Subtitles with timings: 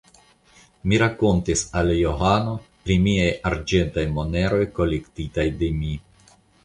[0.91, 2.55] Mi rakontis al Johano
[2.87, 5.93] pri miaj arĝentaj moneroj kolektitaj de mi.